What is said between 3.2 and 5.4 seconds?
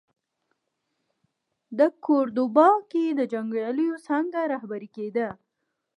جنګیاليو څانګه رهبري کېده.